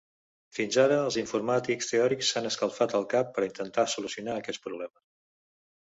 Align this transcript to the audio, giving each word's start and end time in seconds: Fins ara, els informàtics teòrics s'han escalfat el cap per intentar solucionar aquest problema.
Fins 0.59 0.77
ara, 0.83 0.95
els 1.09 1.17
informàtics 1.23 1.91
teòrics 1.93 2.31
s'han 2.33 2.51
escalfat 2.53 2.99
el 3.03 3.07
cap 3.15 3.33
per 3.39 3.47
intentar 3.53 3.89
solucionar 3.97 4.39
aquest 4.43 4.67
problema. 4.69 4.97